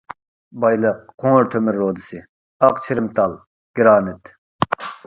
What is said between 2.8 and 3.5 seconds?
چىرىمتال،